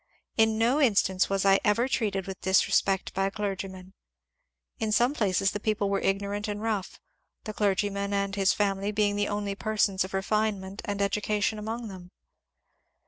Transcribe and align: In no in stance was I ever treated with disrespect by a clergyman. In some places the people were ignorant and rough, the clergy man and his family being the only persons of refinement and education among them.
In 0.35 0.57
no 0.57 0.79
in 0.79 0.95
stance 0.95 1.29
was 1.29 1.45
I 1.45 1.59
ever 1.63 1.87
treated 1.87 2.25
with 2.25 2.41
disrespect 2.41 3.13
by 3.13 3.27
a 3.27 3.29
clergyman. 3.29 3.93
In 4.79 4.91
some 4.91 5.13
places 5.13 5.51
the 5.51 5.59
people 5.59 5.91
were 5.91 5.99
ignorant 5.99 6.47
and 6.47 6.59
rough, 6.59 6.99
the 7.43 7.53
clergy 7.53 7.91
man 7.91 8.11
and 8.11 8.33
his 8.35 8.51
family 8.51 8.91
being 8.91 9.15
the 9.15 9.27
only 9.27 9.53
persons 9.53 10.03
of 10.03 10.15
refinement 10.15 10.81
and 10.85 11.03
education 11.03 11.59
among 11.59 11.87
them. 11.87 12.09